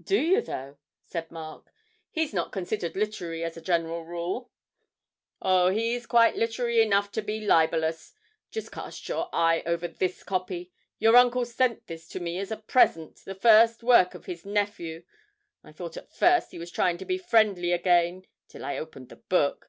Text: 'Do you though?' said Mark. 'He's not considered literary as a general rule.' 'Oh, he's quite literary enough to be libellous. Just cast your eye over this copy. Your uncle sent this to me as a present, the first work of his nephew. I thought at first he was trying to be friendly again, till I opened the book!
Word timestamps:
'Do 0.00 0.16
you 0.16 0.40
though?' 0.40 0.78
said 1.00 1.32
Mark. 1.32 1.72
'He's 2.12 2.32
not 2.32 2.52
considered 2.52 2.94
literary 2.94 3.42
as 3.42 3.56
a 3.56 3.60
general 3.60 4.04
rule.' 4.04 4.52
'Oh, 5.42 5.70
he's 5.70 6.06
quite 6.06 6.36
literary 6.36 6.80
enough 6.80 7.10
to 7.10 7.20
be 7.20 7.40
libellous. 7.44 8.12
Just 8.52 8.70
cast 8.70 9.08
your 9.08 9.28
eye 9.32 9.64
over 9.66 9.88
this 9.88 10.22
copy. 10.22 10.70
Your 11.00 11.16
uncle 11.16 11.44
sent 11.44 11.88
this 11.88 12.06
to 12.10 12.20
me 12.20 12.38
as 12.38 12.52
a 12.52 12.56
present, 12.56 13.16
the 13.24 13.34
first 13.34 13.82
work 13.82 14.14
of 14.14 14.26
his 14.26 14.46
nephew. 14.46 15.02
I 15.64 15.72
thought 15.72 15.96
at 15.96 16.12
first 16.14 16.52
he 16.52 16.58
was 16.60 16.70
trying 16.70 16.96
to 16.98 17.04
be 17.04 17.18
friendly 17.18 17.72
again, 17.72 18.26
till 18.46 18.64
I 18.64 18.78
opened 18.78 19.08
the 19.08 19.16
book! 19.16 19.68